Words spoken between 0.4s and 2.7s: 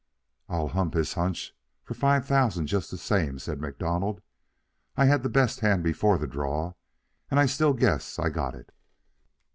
"I hump his hunch for five thousand